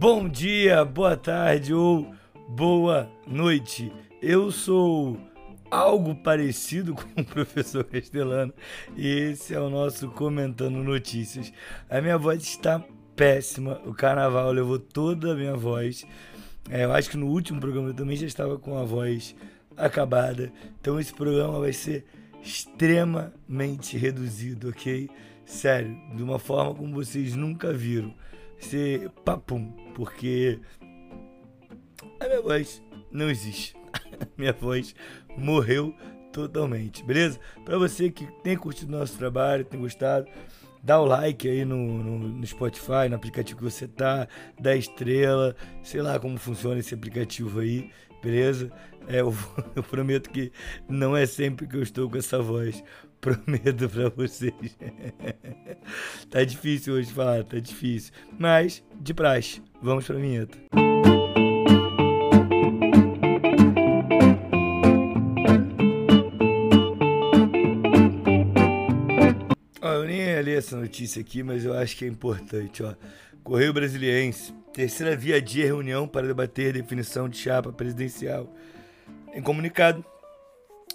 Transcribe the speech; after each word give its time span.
Bom 0.00 0.28
dia, 0.28 0.84
boa 0.84 1.16
tarde 1.16 1.74
ou 1.74 2.14
boa 2.48 3.10
noite. 3.26 3.90
Eu 4.22 4.52
sou 4.52 5.18
algo 5.68 6.14
parecido 6.14 6.94
com 6.94 7.20
o 7.20 7.24
professor 7.24 7.82
Castelano 7.82 8.54
e 8.96 9.08
esse 9.08 9.56
é 9.56 9.60
o 9.60 9.68
nosso 9.68 10.08
Comentando 10.10 10.84
Notícias. 10.84 11.52
A 11.90 12.00
minha 12.00 12.16
voz 12.16 12.44
está 12.44 12.80
péssima, 13.16 13.82
o 13.84 13.92
carnaval 13.92 14.52
levou 14.52 14.78
toda 14.78 15.32
a 15.32 15.34
minha 15.34 15.56
voz. 15.56 16.06
É, 16.70 16.84
eu 16.84 16.92
acho 16.92 17.10
que 17.10 17.16
no 17.16 17.26
último 17.26 17.58
programa 17.58 17.88
eu 17.88 17.94
também 17.94 18.16
já 18.16 18.26
estava 18.28 18.56
com 18.56 18.78
a 18.78 18.84
voz 18.84 19.34
acabada, 19.76 20.52
então 20.80 21.00
esse 21.00 21.12
programa 21.12 21.58
vai 21.58 21.72
ser 21.72 22.06
extremamente 22.40 23.98
reduzido, 23.98 24.68
ok? 24.68 25.10
Sério, 25.44 25.98
de 26.14 26.22
uma 26.22 26.38
forma 26.38 26.72
como 26.72 26.94
vocês 26.94 27.34
nunca 27.34 27.72
viram. 27.72 28.14
Ser 28.58 29.08
papum, 29.24 29.72
porque 29.94 30.60
a 32.20 32.26
minha 32.26 32.42
voz 32.42 32.82
não 33.10 33.30
existe. 33.30 33.76
minha 34.36 34.52
voz 34.52 34.94
morreu 35.36 35.94
totalmente, 36.32 37.04
beleza? 37.04 37.38
Para 37.64 37.78
você 37.78 38.10
que 38.10 38.26
tem 38.42 38.56
curtido 38.56 38.92
nosso 38.92 39.16
trabalho, 39.16 39.64
tem 39.64 39.80
gostado, 39.80 40.26
dá 40.82 41.00
o 41.00 41.04
like 41.04 41.48
aí 41.48 41.64
no, 41.64 41.76
no, 41.76 42.18
no, 42.18 42.46
Spotify, 42.46 43.08
no 43.08 43.16
aplicativo 43.16 43.58
que 43.58 43.64
você 43.64 43.86
tá, 43.86 44.28
dá 44.60 44.76
estrela, 44.76 45.56
sei 45.82 46.02
lá 46.02 46.18
como 46.18 46.38
funciona 46.38 46.80
esse 46.80 46.94
aplicativo 46.94 47.60
aí, 47.60 47.90
beleza? 48.22 48.70
É, 49.06 49.20
eu, 49.20 49.34
eu 49.74 49.82
prometo 49.82 50.30
que 50.30 50.52
não 50.88 51.16
é 51.16 51.26
sempre 51.26 51.66
que 51.66 51.76
eu 51.76 51.82
estou 51.82 52.10
com 52.10 52.18
essa 52.18 52.40
voz. 52.40 52.82
Prometo 53.20 53.88
pra 53.88 54.08
vocês. 54.10 54.78
tá 56.30 56.44
difícil 56.44 56.94
hoje 56.94 57.12
falar, 57.12 57.44
tá 57.44 57.58
difícil. 57.58 58.12
Mas, 58.38 58.84
de 59.00 59.12
praxe, 59.12 59.62
vamos 59.82 60.06
pra 60.06 60.16
vinheta. 60.16 60.56
Eu 69.82 70.04
nem 70.04 70.18
ia 70.18 70.42
ler 70.42 70.58
essa 70.58 70.76
notícia 70.76 71.20
aqui, 71.20 71.42
mas 71.42 71.64
eu 71.64 71.74
acho 71.76 71.96
que 71.96 72.04
é 72.04 72.08
importante, 72.08 72.82
ó. 72.82 72.94
Correio 73.42 73.72
Brasiliense. 73.72 74.52
Terceira 74.72 75.16
via 75.16 75.42
dia 75.42 75.64
reunião 75.64 76.06
para 76.06 76.26
debater 76.26 76.74
definição 76.74 77.28
de 77.28 77.36
chapa 77.38 77.72
presidencial. 77.72 78.54
Em 79.34 79.42
comunicado, 79.42 80.04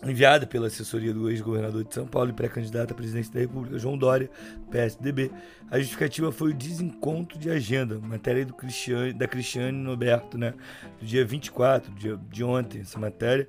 enviada 0.06 0.46
pela 0.46 0.68
assessoria 0.68 1.14
do 1.14 1.30
ex-governador 1.30 1.84
de 1.84 1.94
São 1.94 2.06
Paulo 2.06 2.30
e 2.30 2.34
pré-candidato 2.34 2.92
à 2.92 2.96
presidência 2.96 3.34
da 3.34 3.40
República, 3.40 3.78
João 3.78 3.98
Dória, 3.98 4.30
PSDB. 4.72 5.32
A 5.70 5.80
justificativa 5.80 6.32
foi 6.32 6.52
o 6.52 6.54
desencontro 6.54 7.38
de 7.38 7.50
agenda, 7.50 8.00
matéria 8.00 8.46
do 8.46 8.54
Cristiane, 8.54 9.14
da 9.14 9.28
Cristiane 9.28 9.78
Noberto, 9.78 10.38
né? 10.38 10.54
Do 11.00 11.06
dia 11.06 11.24
24, 11.24 11.94
dia 11.94 12.20
de 12.30 12.44
ontem, 12.44 12.82
essa 12.82 13.00
matéria. 13.00 13.48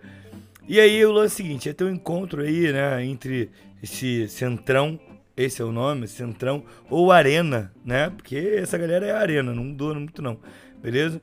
E 0.67 0.81
aí 0.81 1.05
o 1.05 1.13
lance 1.13 1.43
é 1.43 1.45
o 1.45 1.47
seguinte, 1.47 1.69
é 1.69 1.73
ter 1.73 1.85
um 1.85 1.91
encontro 1.91 2.41
aí, 2.41 2.73
né, 2.73 3.05
entre 3.05 3.51
esse 3.83 4.27
centrão, 4.29 4.99
esse 5.37 5.61
é 5.61 5.65
o 5.65 5.71
nome, 5.71 6.09
centrão, 6.09 6.65
ou 6.89 7.13
arena, 7.13 7.71
né? 7.85 8.09
Porque 8.09 8.37
essa 8.37 8.79
galera 8.79 9.05
é 9.05 9.11
arena, 9.11 9.53
não 9.53 9.65
mudou 9.65 9.95
muito 9.95 10.23
não, 10.23 10.39
beleza? 10.81 11.21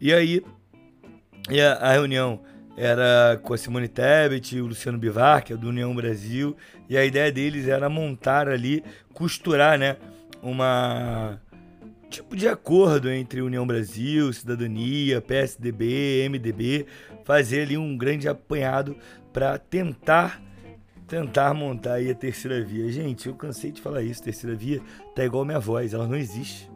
E 0.00 0.12
aí, 0.12 0.40
e 1.50 1.60
a, 1.60 1.72
a 1.74 1.92
reunião 1.92 2.40
era 2.76 3.40
com 3.42 3.54
a 3.54 3.58
Simone 3.58 3.88
Tebet 3.88 4.60
o 4.60 4.66
Luciano 4.66 4.98
Bivar, 4.98 5.42
que 5.42 5.52
é 5.52 5.56
do 5.56 5.68
União 5.68 5.94
Brasil, 5.94 6.56
e 6.88 6.96
a 6.96 7.04
ideia 7.04 7.32
deles 7.32 7.66
era 7.66 7.88
montar 7.88 8.48
ali, 8.48 8.84
costurar, 9.14 9.78
né, 9.78 9.96
uma 10.42 11.40
tipo 12.10 12.36
de 12.36 12.46
acordo 12.46 13.10
entre 13.10 13.40
União 13.40 13.66
Brasil, 13.66 14.32
Cidadania, 14.32 15.20
PSDB, 15.20 16.28
MDB, 16.28 16.86
fazer 17.24 17.62
ali 17.62 17.76
um 17.76 17.96
grande 17.96 18.28
apanhado 18.28 18.96
para 19.32 19.58
tentar 19.58 20.42
tentar 21.06 21.54
montar 21.54 21.94
aí 21.94 22.10
a 22.10 22.14
terceira 22.14 22.64
via. 22.64 22.90
Gente, 22.90 23.28
eu 23.28 23.34
cansei 23.34 23.70
de 23.70 23.80
falar 23.80 24.02
isso, 24.02 24.22
terceira 24.22 24.56
via 24.56 24.80
tá 25.14 25.24
igual 25.24 25.44
minha 25.44 25.60
voz, 25.60 25.94
ela 25.94 26.06
não 26.06 26.16
existe. 26.16 26.68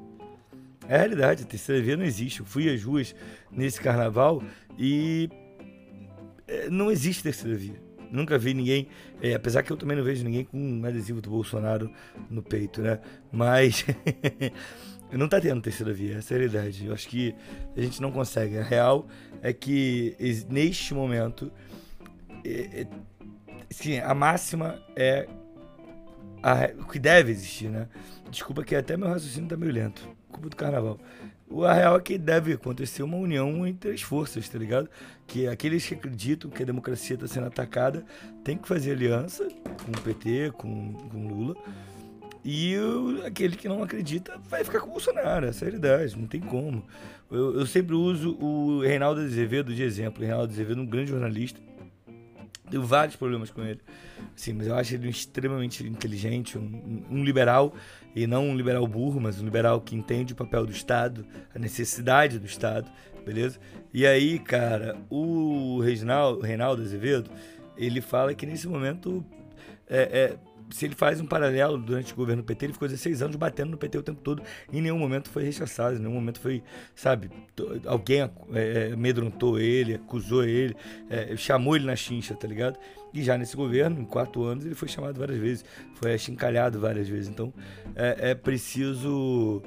É 0.89 0.94
a 0.94 0.99
realidade, 0.99 1.43
a 1.43 1.47
terceira 1.47 1.83
via 1.83 1.97
não 1.97 2.05
existe. 2.05 2.41
Eu 2.41 2.47
fui 2.47 2.72
às 2.72 2.83
ruas 2.83 3.15
nesse 3.50 3.81
carnaval 3.81 4.43
e 4.78 5.28
não 6.71 6.91
existe 6.91 7.22
terceira 7.22 7.56
via. 7.56 7.91
Nunca 8.11 8.37
vi 8.37 8.55
ninguém, 8.55 8.88
é, 9.22 9.34
apesar 9.34 9.62
que 9.62 9.72
eu 9.72 9.77
também 9.77 9.97
não 9.97 10.03
vejo 10.03 10.25
ninguém 10.25 10.44
com 10.44 10.59
um 10.59 10.84
adesivo 10.84 11.21
do 11.21 11.31
Bolsonaro 11.31 11.91
no 12.28 12.43
peito, 12.43 12.83
né? 12.83 12.99
Mas 13.31 13.87
não 15.12 15.28
tá 15.28 15.41
tendo 15.41 15.62
terceira 15.62 15.93
via, 15.93 16.19
essa 16.19 16.34
é 16.34 16.37
a 16.37 16.39
realidade. 16.41 16.87
Eu 16.87 16.93
acho 16.93 17.09
que 17.09 17.34
a 17.77 17.81
gente 17.81 18.03
não 18.03 18.10
consegue. 18.10 18.59
A 18.59 18.65
real 18.65 19.06
é 19.41 19.53
que 19.53 20.16
neste 20.49 20.93
momento, 20.93 21.53
é, 22.44 22.83
é, 22.83 22.87
sim, 23.71 23.99
a 23.99 24.12
máxima 24.12 24.83
é 24.97 25.28
o 26.81 26.84
que 26.89 26.99
deve 26.99 27.31
existir, 27.31 27.69
né? 27.69 27.89
Desculpa 28.28 28.65
que 28.65 28.75
até 28.75 28.97
meu 28.97 29.09
raciocínio 29.09 29.49
tá 29.49 29.56
meio 29.56 29.72
lento. 29.72 30.09
Culpa 30.31 30.49
do 30.49 30.56
carnaval. 30.56 30.99
O 31.50 31.66
real 31.66 31.97
é 31.97 32.00
que 32.00 32.16
deve 32.16 32.53
acontecer 32.53 33.03
uma 33.03 33.16
união 33.16 33.66
entre 33.66 33.91
as 33.91 34.03
forças, 34.03 34.49
tá 34.49 34.56
ligado? 34.56 34.88
Que 35.27 35.49
aqueles 35.49 35.84
que 35.84 35.94
acreditam 35.94 36.49
que 36.49 36.62
a 36.62 36.66
democracia 36.66 37.15
está 37.15 37.27
sendo 37.27 37.49
atacada 37.49 38.05
tem 38.44 38.56
que 38.56 38.69
fazer 38.69 38.93
aliança 38.93 39.49
com 39.84 39.91
o 39.91 40.00
PT, 40.00 40.53
com, 40.56 40.93
com 40.93 41.27
Lula. 41.27 41.56
E 42.44 42.77
o, 42.78 43.27
aquele 43.27 43.56
que 43.56 43.69
não 43.69 43.83
acredita 43.83 44.39
vai 44.49 44.62
ficar 44.62 44.81
com 44.81 44.87
o 44.87 44.93
Bolsonaro, 44.93 45.44
é 45.44 45.50
a 45.50 45.53
realidade, 45.53 46.16
não 46.16 46.28
tem 46.28 46.41
como. 46.41 46.84
Eu, 47.28 47.59
eu 47.59 47.66
sempre 47.66 47.97
uso 47.97 48.37
o 48.41 48.81
Reinaldo 48.83 49.21
Azevedo 49.21 49.75
de 49.75 49.83
exemplo. 49.83 50.22
O 50.22 50.27
Reinaldo 50.27 50.53
Azevedo 50.53 50.81
é 50.81 50.83
um 50.84 50.87
grande 50.87 51.10
jornalista. 51.10 51.60
Tenho 52.70 52.82
vários 52.82 53.16
problemas 53.16 53.50
com 53.50 53.62
ele. 53.62 53.81
Sim, 54.34 54.54
mas 54.54 54.66
eu 54.66 54.75
acho 54.75 54.94
ele 54.94 55.08
extremamente 55.08 55.86
inteligente, 55.86 56.56
um, 56.56 57.04
um, 57.10 57.25
liberal, 57.25 57.75
e 58.14 58.26
não 58.26 58.48
um 58.48 58.56
liberal 58.56 58.86
burro, 58.86 59.20
mas 59.20 59.41
um 59.41 59.44
liberal 59.44 59.81
que 59.81 59.97
entende 59.97 60.32
o 60.32 60.36
papel 60.36 60.64
do 60.64 60.72
Estado, 60.72 61.26
a 61.54 61.59
necessidade 61.59 62.38
do 62.38 62.47
Estado, 62.47 62.91
beleza? 63.25 63.59
E 63.92 64.06
aí, 64.06 64.38
cara, 64.38 64.97
o 65.10 65.80
Reginaldo, 65.80 66.41
Reinaldo 66.41 66.82
Azevedo, 66.82 67.30
ele 67.76 68.00
fala 68.00 68.34
que 68.34 68.47
nesse 68.47 68.69
momento 68.69 69.25
é, 69.91 69.99
é, 70.01 70.39
se 70.71 70.84
ele 70.84 70.95
faz 70.95 71.21
um 71.21 71.27
paralelo 71.27 71.77
durante 71.77 72.12
o 72.12 72.17
governo 72.17 72.43
PT, 72.43 72.67
ele 72.67 72.73
ficou 72.73 72.89
16 72.89 73.23
anos 73.23 73.37
batendo 73.37 73.71
no 73.71 73.77
PT 73.77 73.99
o 73.99 74.03
tempo 74.03 74.21
todo, 74.23 74.43
em 74.73 74.81
nenhum 74.81 74.99
momento 74.99 75.28
foi 75.28 75.43
rechaçado, 75.43 75.97
em 75.97 75.99
nenhum 75.99 76.15
momento 76.15 76.41
foi, 76.41 76.62
sabe, 76.95 77.31
alguém 77.84 78.23
é, 78.23 78.28
é, 78.55 78.93
amedrontou 78.93 79.59
ele, 79.59 79.95
acusou 79.95 80.45
ele, 80.45 80.77
é, 81.09 81.37
chamou 81.37 81.77
ele 81.77 81.87
na 81.87 81.97
chincha, 81.97 82.34
tá 82.34 82.47
ligado? 82.47 82.78
E 83.12 83.23
já 83.23 83.37
nesse 83.37 83.56
governo, 83.56 84.01
em 84.01 84.05
quatro 84.05 84.45
anos, 84.45 84.65
ele 84.65 84.75
foi 84.75 84.89
chamado 84.89 85.19
várias 85.19 85.39
vezes, 85.39 85.65
foi 85.95 86.15
achincalhado 86.15 86.78
várias 86.78 87.09
vezes. 87.09 87.28
Então 87.28 87.53
é, 87.97 88.31
é 88.31 88.34
preciso 88.34 89.62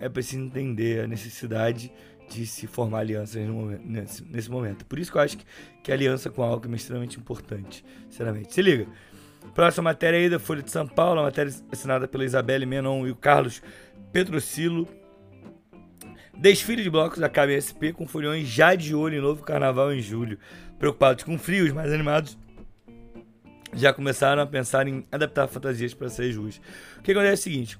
é 0.00 0.08
preciso 0.08 0.44
entender 0.44 1.04
a 1.04 1.08
necessidade 1.08 1.92
de 2.30 2.46
se 2.46 2.66
formar 2.66 3.00
alianças 3.00 3.44
momento, 3.48 3.82
nesse, 3.84 4.24
nesse, 4.24 4.50
momento. 4.50 4.84
Por 4.84 4.98
isso 4.98 5.10
que 5.10 5.18
eu 5.18 5.22
acho 5.22 5.38
que, 5.38 5.44
que 5.82 5.90
a 5.90 5.94
aliança 5.94 6.30
com 6.30 6.42
a 6.42 6.46
Alckmin 6.46 6.74
é 6.74 6.76
extremamente 6.76 7.18
importante, 7.18 7.84
sinceramente. 8.08 8.52
Se 8.52 8.62
liga. 8.62 8.86
Próxima 9.54 9.90
matéria 9.90 10.18
aí 10.18 10.30
da 10.30 10.38
Folha 10.38 10.62
de 10.62 10.70
São 10.70 10.86
Paulo, 10.86 11.20
a 11.20 11.24
matéria 11.24 11.52
assinada 11.72 12.06
pela 12.06 12.24
Isabelle 12.24 12.66
Menon 12.66 13.06
e 13.06 13.10
o 13.10 13.16
Carlos 13.16 13.62
Petrocilo. 14.12 14.88
Desfile 16.36 16.82
de 16.82 16.90
blocos 16.90 17.18
da 17.18 17.28
KBSP 17.28 17.92
com 17.92 18.06
foliões 18.06 18.46
já 18.46 18.74
de 18.74 18.94
olho 18.94 19.18
em 19.18 19.20
novo 19.20 19.42
carnaval 19.42 19.92
em 19.92 20.00
julho. 20.00 20.38
Preocupados 20.78 21.24
com 21.24 21.36
frios, 21.36 21.72
mais 21.72 21.92
animados, 21.92 22.38
já 23.74 23.92
começaram 23.92 24.40
a 24.40 24.46
pensar 24.46 24.86
em 24.86 25.04
adaptar 25.10 25.48
fantasias 25.48 25.92
para 25.92 26.06
essas 26.06 26.36
ruas. 26.36 26.60
O 26.98 27.02
que 27.02 27.12
acontece 27.12 27.30
é 27.30 27.34
o 27.34 27.52
seguinte: 27.52 27.78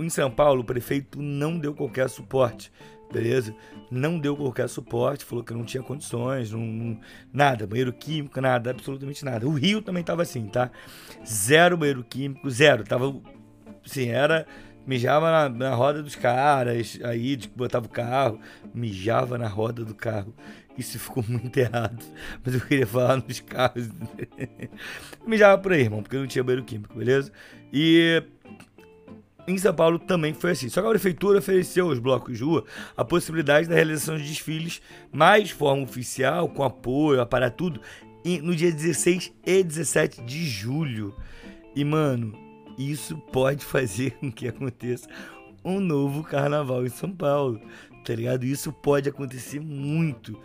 em 0.00 0.10
São 0.10 0.30
Paulo, 0.30 0.62
o 0.62 0.64
prefeito 0.64 1.22
não 1.22 1.58
deu 1.58 1.72
qualquer 1.72 2.08
suporte 2.08 2.72
beleza? 3.12 3.54
Não 3.90 4.18
deu 4.18 4.36
qualquer 4.36 4.68
suporte, 4.68 5.24
falou 5.24 5.44
que 5.44 5.52
não 5.52 5.64
tinha 5.64 5.82
condições, 5.82 6.50
não, 6.50 6.60
não, 6.60 7.00
nada, 7.32 7.66
banheiro 7.66 7.92
químico, 7.92 8.40
nada, 8.40 8.70
absolutamente 8.70 9.24
nada. 9.24 9.46
O 9.46 9.52
Rio 9.52 9.82
também 9.82 10.02
tava 10.02 10.22
assim, 10.22 10.46
tá? 10.46 10.70
Zero 11.26 11.76
banheiro 11.76 12.02
químico, 12.02 12.50
zero. 12.50 12.84
Tava, 12.84 13.14
assim, 13.84 14.08
era 14.08 14.46
mijava 14.86 15.30
na, 15.30 15.48
na, 15.48 15.74
roda 15.74 16.02
dos 16.02 16.16
caras, 16.16 16.98
aí 17.04 17.36
tipo, 17.36 17.56
botava 17.56 17.86
o 17.86 17.88
carro, 17.88 18.40
mijava 18.74 19.38
na 19.38 19.46
roda 19.46 19.84
do 19.84 19.94
carro. 19.94 20.34
Isso 20.76 20.98
ficou 20.98 21.24
muito 21.28 21.56
errado, 21.56 22.02
mas 22.44 22.54
eu 22.54 22.60
queria 22.60 22.86
falar 22.86 23.16
nos 23.16 23.40
carros. 23.40 23.88
mijava 25.26 25.60
por 25.60 25.72
aí, 25.72 25.82
irmão, 25.82 26.02
porque 26.02 26.16
não 26.16 26.26
tinha 26.26 26.42
banheiro 26.42 26.64
químico, 26.64 26.98
beleza? 26.98 27.30
E 27.72 28.22
em 29.46 29.58
São 29.58 29.74
Paulo 29.74 29.98
também 29.98 30.32
foi 30.32 30.52
assim. 30.52 30.68
Só 30.68 30.80
que 30.80 30.86
a 30.86 30.90
prefeitura 30.90 31.38
ofereceu 31.38 31.88
aos 31.88 31.98
blocos 31.98 32.38
de 32.38 32.44
rua 32.44 32.64
a 32.96 33.04
possibilidade 33.04 33.68
da 33.68 33.74
realização 33.74 34.16
de 34.16 34.24
desfiles 34.24 34.80
mais 35.12 35.50
forma 35.50 35.82
oficial, 35.82 36.48
com 36.48 36.62
apoio, 36.62 37.24
para 37.26 37.50
tudo, 37.50 37.80
no 38.42 38.54
dia 38.54 38.70
16 38.70 39.32
e 39.44 39.62
17 39.62 40.22
de 40.22 40.44
julho. 40.46 41.14
E, 41.74 41.84
mano, 41.84 42.32
isso 42.78 43.16
pode 43.32 43.64
fazer 43.64 44.12
com 44.20 44.30
que 44.30 44.46
aconteça 44.46 45.08
um 45.64 45.80
novo 45.80 46.22
carnaval 46.22 46.84
em 46.84 46.90
São 46.90 47.10
Paulo, 47.10 47.60
tá 48.04 48.14
ligado? 48.14 48.44
Isso 48.44 48.72
pode 48.72 49.08
acontecer 49.08 49.60
muito, 49.60 50.38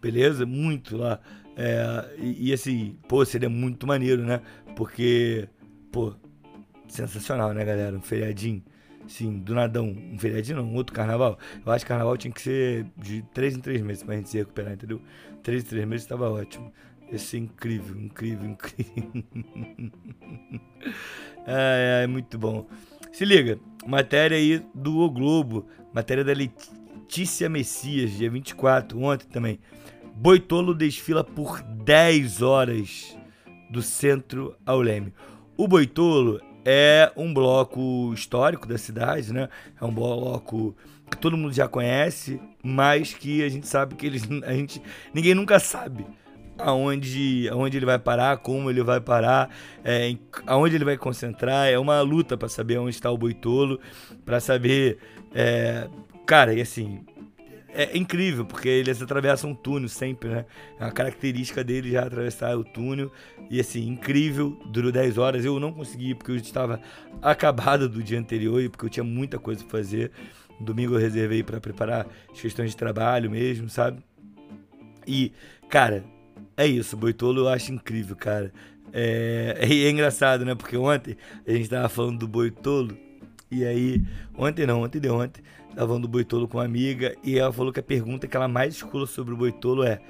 beleza? 0.00 0.44
Muito 0.46 0.96
lá. 0.96 1.20
É, 1.56 2.16
e, 2.18 2.48
e, 2.48 2.52
assim, 2.52 2.96
pô, 3.08 3.24
seria 3.24 3.48
muito 3.48 3.86
maneiro, 3.86 4.22
né? 4.22 4.40
Porque, 4.74 5.48
pô, 5.92 6.14
sensacional, 6.88 7.52
né, 7.52 7.64
galera? 7.64 7.96
Um 7.96 8.02
feriadinho, 8.02 8.62
sim, 9.08 9.38
do 9.38 9.54
nadão. 9.54 9.86
Um 9.88 10.18
feriadinho 10.18 10.58
não, 10.58 10.64
um 10.64 10.74
outro 10.74 10.94
carnaval. 10.94 11.38
Eu 11.64 11.72
acho 11.72 11.84
que 11.84 11.88
carnaval 11.88 12.16
tinha 12.16 12.32
que 12.32 12.40
ser 12.40 12.86
de 12.96 13.22
três 13.34 13.56
em 13.56 13.60
três 13.60 13.80
meses 13.82 14.02
pra 14.02 14.16
gente 14.16 14.28
se 14.28 14.38
recuperar, 14.38 14.74
entendeu? 14.74 15.00
Três 15.42 15.64
em 15.64 15.66
três 15.66 15.86
meses 15.86 16.06
tava 16.06 16.30
ótimo. 16.30 16.72
Ia 17.10 17.18
ser 17.18 17.38
incrível, 17.38 18.00
incrível, 18.00 18.48
incrível. 18.48 19.24
é, 21.46 22.02
é, 22.04 22.06
muito 22.06 22.38
bom. 22.38 22.66
Se 23.12 23.24
liga, 23.24 23.58
matéria 23.86 24.36
aí 24.36 24.64
do 24.74 24.98
O 24.98 25.10
Globo, 25.10 25.66
matéria 25.92 26.24
da 26.24 26.32
Letícia 26.32 27.48
Messias, 27.48 28.12
dia 28.12 28.30
24, 28.30 28.98
ontem 29.00 29.28
também. 29.28 29.60
Boitolo 30.16 30.74
desfila 30.74 31.22
por 31.22 31.60
10 31.62 32.40
horas 32.40 33.16
do 33.70 33.82
centro 33.82 34.56
ao 34.64 34.80
Leme. 34.80 35.12
O 35.56 35.68
Boitolo 35.68 36.40
é 36.64 37.12
um 37.16 37.32
bloco 37.32 38.12
histórico 38.14 38.66
da 38.66 38.78
cidade, 38.78 39.32
né? 39.32 39.48
É 39.80 39.84
um 39.84 39.92
bloco 39.92 40.74
que 41.10 41.16
todo 41.16 41.36
mundo 41.36 41.52
já 41.52 41.68
conhece, 41.68 42.40
mas 42.62 43.12
que 43.12 43.42
a 43.42 43.48
gente 43.48 43.66
sabe 43.66 43.94
que 43.94 44.06
eles, 44.06 44.22
a 44.44 44.52
gente, 44.52 44.82
ninguém 45.12 45.34
nunca 45.34 45.58
sabe 45.58 46.06
aonde, 46.58 47.48
aonde 47.50 47.76
ele 47.76 47.86
vai 47.86 47.98
parar, 47.98 48.38
como 48.38 48.70
ele 48.70 48.82
vai 48.82 49.00
parar, 49.00 49.50
é, 49.84 50.16
aonde 50.46 50.76
ele 50.76 50.84
vai 50.84 50.96
concentrar. 50.96 51.68
É 51.68 51.78
uma 51.78 52.00
luta 52.00 52.36
para 52.36 52.48
saber 52.48 52.78
onde 52.78 52.94
está 52.94 53.10
o 53.10 53.18
Boitolo, 53.18 53.80
para 54.24 54.40
saber, 54.40 54.98
é, 55.34 55.88
cara, 56.26 56.54
e 56.54 56.60
assim, 56.60 57.04
é 57.74 57.96
incrível, 57.96 58.44
porque 58.44 58.68
eles 58.68 59.02
atravessam 59.02 59.50
um 59.50 59.54
túnel 59.54 59.88
sempre, 59.88 60.28
né? 60.28 60.46
É 60.78 60.84
uma 60.84 60.92
característica 60.92 61.64
dele 61.64 61.90
já 61.90 62.06
atravessar 62.06 62.56
o 62.56 62.64
túnel. 62.64 63.10
E 63.50 63.58
assim, 63.58 63.88
incrível, 63.88 64.58
durou 64.66 64.92
10 64.92 65.18
horas. 65.18 65.44
Eu 65.44 65.58
não 65.58 65.72
consegui, 65.72 66.14
porque 66.14 66.30
eu 66.30 66.36
estava 66.36 66.80
acabado 67.20 67.88
do 67.88 68.02
dia 68.02 68.18
anterior 68.18 68.62
e 68.62 68.68
porque 68.68 68.86
eu 68.86 68.90
tinha 68.90 69.04
muita 69.04 69.38
coisa 69.38 69.62
para 69.64 69.78
fazer. 69.78 70.12
Domingo 70.60 70.94
eu 70.94 71.00
reservei 71.00 71.42
para 71.42 71.60
preparar 71.60 72.06
as 72.32 72.40
questões 72.40 72.70
de 72.70 72.76
trabalho 72.76 73.30
mesmo, 73.30 73.68
sabe? 73.68 74.02
E, 75.06 75.32
cara, 75.68 76.04
é 76.56 76.66
isso. 76.66 76.96
Boitolo 76.96 77.40
eu 77.40 77.48
acho 77.48 77.72
incrível, 77.72 78.14
cara. 78.14 78.52
É, 78.92 79.58
é 79.66 79.90
engraçado, 79.90 80.44
né? 80.44 80.54
Porque 80.54 80.76
ontem 80.76 81.16
a 81.46 81.52
gente 81.52 81.68
tava 81.68 81.88
falando 81.88 82.20
do 82.20 82.28
Boitolo. 82.28 82.96
E 83.50 83.64
aí, 83.64 84.02
ontem 84.36 84.66
não, 84.66 84.82
ontem 84.82 85.00
deu 85.00 85.14
ontem 85.14 85.42
Tava 85.74 85.98
do 85.98 86.06
Boitolo 86.06 86.46
com 86.46 86.58
uma 86.58 86.64
amiga 86.64 87.16
e 87.22 87.36
ela 87.36 87.52
falou 87.52 87.72
que 87.72 87.80
a 87.80 87.82
pergunta 87.82 88.28
que 88.28 88.36
ela 88.36 88.46
mais 88.46 88.74
escuta 88.74 89.06
sobre 89.06 89.34
o 89.34 89.36
Boitolo 89.36 89.82
é: 89.82 90.00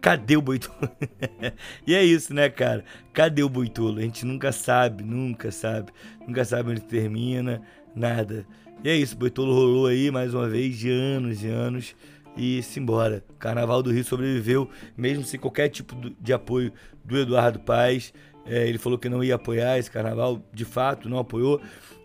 cadê 0.00 0.34
o 0.36 0.40
Boitolo? 0.42 0.90
e 1.86 1.94
é 1.94 2.02
isso, 2.02 2.32
né, 2.32 2.48
cara? 2.48 2.82
Cadê 3.12 3.42
o 3.42 3.48
Boitolo? 3.48 3.98
A 3.98 4.02
gente 4.02 4.24
nunca 4.24 4.50
sabe, 4.50 5.04
nunca 5.04 5.50
sabe. 5.50 5.92
Nunca 6.26 6.42
sabe 6.42 6.70
onde 6.70 6.80
termina, 6.80 7.60
nada. 7.94 8.46
E 8.82 8.88
é 8.88 8.96
isso, 8.96 9.14
Boitolo 9.14 9.52
rolou 9.52 9.86
aí 9.86 10.10
mais 10.10 10.32
uma 10.32 10.48
vez 10.48 10.78
de 10.78 10.90
anos 10.90 11.44
e 11.44 11.48
anos 11.48 11.94
e 12.34 12.62
simbora. 12.62 13.22
Carnaval 13.38 13.82
do 13.82 13.92
Rio 13.92 14.04
sobreviveu, 14.04 14.70
mesmo 14.96 15.22
sem 15.22 15.38
qualquer 15.38 15.68
tipo 15.68 15.94
de 16.18 16.32
apoio 16.32 16.72
do 17.04 17.18
Eduardo 17.18 17.60
Paes. 17.60 18.14
É, 18.46 18.66
ele 18.66 18.78
falou 18.78 18.98
que 18.98 19.08
não 19.08 19.22
ia 19.22 19.34
apoiar 19.34 19.78
esse 19.78 19.90
carnaval, 19.90 20.40
de 20.52 20.64
fato, 20.64 21.08
não 21.08 21.18
apoiou 21.18 21.60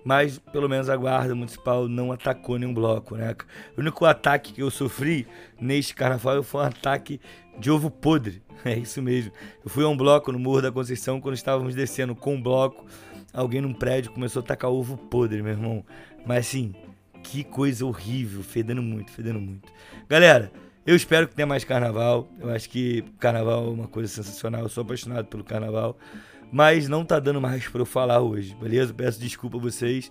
mas 0.05 0.37
pelo 0.37 0.69
menos 0.69 0.87
a 0.87 0.95
guarda 0.95 1.33
municipal 1.33 1.89
não 1.89 2.11
atacou 2.11 2.59
nenhum 2.59 2.75
bloco, 2.75 3.17
né? 3.17 3.35
O 3.75 3.81
único 3.81 4.05
ataque 4.05 4.53
que 4.53 4.61
eu 4.61 4.69
sofri 4.69 5.27
neste 5.59 5.95
carnaval 5.95 6.43
foi 6.43 6.61
um 6.61 6.65
ataque 6.65 7.19
de 7.57 7.71
ovo 7.71 7.89
podre, 7.89 8.43
é 8.63 8.77
isso 8.77 9.01
mesmo. 9.01 9.31
Eu 9.63 9.69
fui 9.69 9.83
a 9.83 9.87
um 9.87 9.97
bloco 9.97 10.31
no 10.31 10.37
Morro 10.37 10.61
da 10.61 10.71
Conceição 10.71 11.19
quando 11.19 11.33
estávamos 11.33 11.73
descendo 11.73 12.15
com 12.15 12.35
um 12.35 12.41
bloco, 12.41 12.85
alguém 13.33 13.61
num 13.61 13.73
prédio 13.73 14.11
começou 14.11 14.41
a 14.41 14.45
tacar 14.45 14.69
ovo 14.69 14.95
podre, 14.95 15.41
meu 15.41 15.53
irmão. 15.53 15.83
Mas 16.23 16.45
assim, 16.45 16.75
que 17.23 17.43
coisa 17.43 17.83
horrível, 17.83 18.43
fedendo 18.43 18.83
muito, 18.83 19.11
fedendo 19.11 19.39
muito. 19.39 19.73
Galera, 20.07 20.51
eu 20.85 20.95
espero 20.95 21.27
que 21.27 21.35
tenha 21.35 21.45
mais 21.45 21.63
carnaval. 21.63 22.27
Eu 22.39 22.49
acho 22.49 22.69
que 22.69 23.03
carnaval 23.19 23.65
é 23.65 23.69
uma 23.69 23.87
coisa 23.87 24.07
sensacional. 24.07 24.61
Eu 24.61 24.69
sou 24.69 24.83
apaixonado 24.83 25.25
pelo 25.27 25.43
carnaval 25.43 25.97
mas 26.51 26.87
não 26.87 27.03
tá 27.03 27.19
dando 27.19 27.41
mais 27.41 27.67
para 27.67 27.81
eu 27.81 27.85
falar 27.85 28.21
hoje, 28.21 28.55
beleza? 28.55 28.93
Peço 28.93 29.19
desculpa 29.19 29.57
a 29.57 29.59
vocês. 29.59 30.09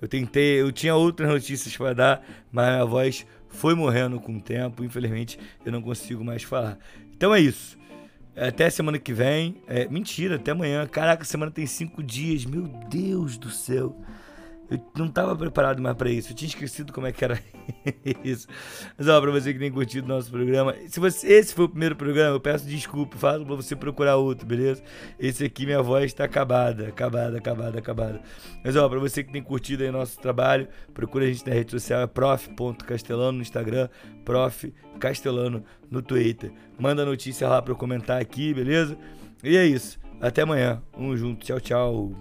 Eu 0.00 0.08
tentei, 0.08 0.60
eu 0.60 0.70
tinha 0.72 0.94
outras 0.94 1.28
notícias 1.28 1.76
para 1.76 1.94
dar, 1.94 2.26
mas 2.50 2.80
a 2.80 2.84
voz 2.84 3.26
foi 3.48 3.74
morrendo 3.74 4.20
com 4.20 4.36
o 4.36 4.40
tempo, 4.40 4.84
infelizmente 4.84 5.38
eu 5.64 5.72
não 5.72 5.80
consigo 5.80 6.24
mais 6.24 6.42
falar. 6.42 6.78
Então 7.16 7.34
é 7.34 7.40
isso. 7.40 7.78
Até 8.36 8.68
semana 8.68 8.98
que 8.98 9.12
vem. 9.12 9.62
É, 9.66 9.88
mentira, 9.88 10.36
até 10.36 10.50
amanhã. 10.50 10.86
Caraca, 10.86 11.24
semana 11.24 11.50
tem 11.50 11.66
cinco 11.66 12.02
dias. 12.02 12.44
Meu 12.44 12.64
Deus 12.90 13.38
do 13.38 13.48
céu. 13.48 13.96
Eu 14.70 14.80
não 14.96 15.06
estava 15.06 15.36
preparado 15.36 15.80
mais 15.80 15.96
para 15.96 16.10
isso. 16.10 16.32
Eu 16.32 16.36
tinha 16.36 16.48
esquecido 16.48 16.92
como 16.92 17.06
é 17.06 17.12
que 17.12 17.24
era 17.24 17.40
isso. 18.24 18.48
Mas 18.98 19.08
ó, 19.08 19.20
para 19.20 19.30
você 19.30 19.52
que 19.52 19.58
tem 19.58 19.70
curtido 19.70 20.08
nosso 20.08 20.30
programa, 20.30 20.74
se 20.88 20.98
você 20.98 21.26
esse 21.28 21.54
foi 21.54 21.66
o 21.66 21.68
primeiro 21.68 21.94
programa, 21.94 22.34
eu 22.34 22.40
peço 22.40 22.66
desculpa, 22.66 23.16
falo 23.16 23.46
para 23.46 23.54
você 23.54 23.76
procurar 23.76 24.16
outro, 24.16 24.46
beleza? 24.46 24.82
Esse 25.18 25.44
aqui 25.44 25.66
minha 25.66 25.82
voz 25.82 26.06
está 26.06 26.24
acabada, 26.24 26.88
acabada, 26.88 27.38
acabada, 27.38 27.78
acabada. 27.78 28.20
Mas 28.64 28.76
ó, 28.76 28.88
para 28.88 28.98
você 28.98 29.22
que 29.22 29.32
tem 29.32 29.42
curtido 29.42 29.84
aí 29.84 29.90
nosso 29.90 30.18
trabalho, 30.18 30.68
procura 30.92 31.24
a 31.24 31.28
gente 31.28 31.46
na 31.46 31.54
rede 31.54 31.70
social 31.70 32.00
é 32.00 32.06
prof.castelano 32.06 33.32
no 33.32 33.42
Instagram, 33.42 33.88
prof 34.24 34.72
castelano 34.98 35.64
no 35.90 36.02
Twitter. 36.02 36.52
Manda 36.78 37.04
notícia 37.04 37.48
lá 37.48 37.62
para 37.62 37.72
eu 37.72 37.76
comentar 37.76 38.20
aqui, 38.20 38.52
beleza? 38.52 38.96
E 39.44 39.56
é 39.56 39.64
isso. 39.64 39.98
Até 40.20 40.42
amanhã. 40.42 40.82
Um 40.96 41.16
junto. 41.16 41.44
Tchau, 41.44 41.60
tchau. 41.60 42.12